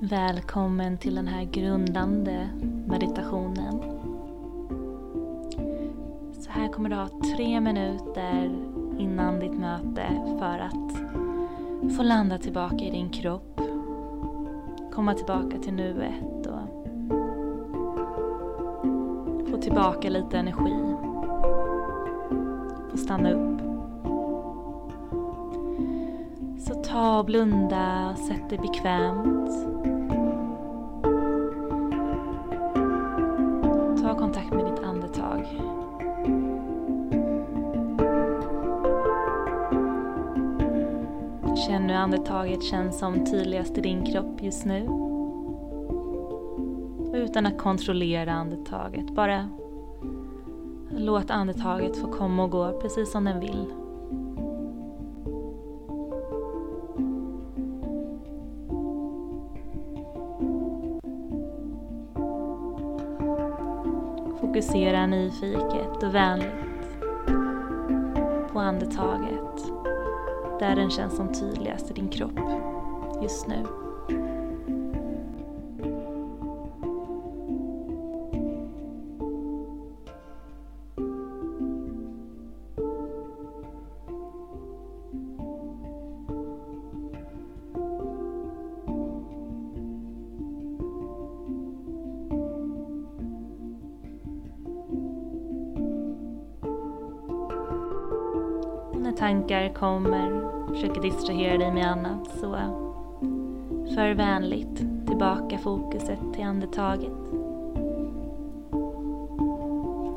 [0.00, 2.48] Välkommen till den här grundande
[2.86, 3.82] meditationen.
[6.32, 8.50] Så här kommer du ha tre minuter
[8.98, 10.06] innan ditt möte
[10.38, 10.92] för att
[11.96, 13.60] få landa tillbaka i din kropp.
[14.92, 16.86] Komma tillbaka till nuet och
[19.50, 20.94] få tillbaka lite energi.
[22.90, 23.60] Få stanna upp.
[26.58, 29.77] Så ta och blunda och sätt dig bekvämt.
[41.66, 44.88] Känn hur andetaget känns som tydligast i din kropp just nu.
[47.14, 49.48] Utan att kontrollera andetaget, bara
[50.90, 53.66] låt andetaget få komma och gå precis som den vill.
[64.40, 66.98] Fokusera nyfiket och vänligt
[68.52, 69.77] på andetaget
[70.58, 72.40] där den känns som tydligast i din kropp
[73.22, 73.66] just nu.
[99.18, 102.56] Tankar kommer, försöker distrahera dig med annat så
[103.94, 107.12] för vänligt tillbaka fokuset till andetaget.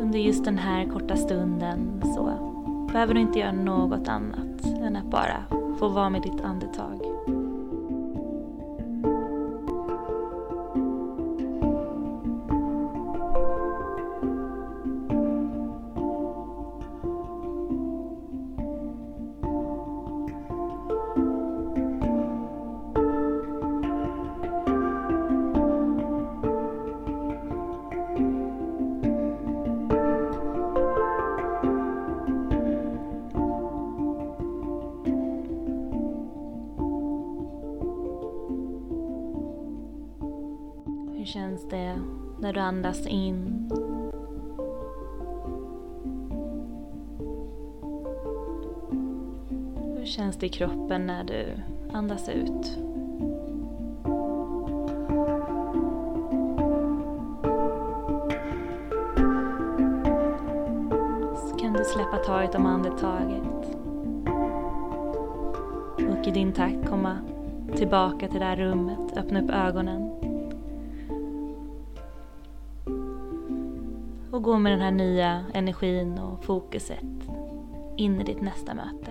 [0.00, 2.32] Under just den här korta stunden så
[2.92, 5.44] behöver du inte göra något annat än att bara
[5.78, 7.13] få vara med ditt andetag.
[41.24, 41.98] Hur känns det
[42.40, 43.70] när du andas in?
[49.98, 51.46] Hur känns det i kroppen när du
[51.92, 52.66] andas ut?
[61.36, 63.76] Så kan du släppa taget om andetaget
[65.96, 67.18] och i din takt komma
[67.76, 70.23] tillbaka till det här rummet, öppna upp ögonen
[74.34, 77.04] och gå med den här nya energin och fokuset
[77.96, 79.10] in i ditt nästa möte.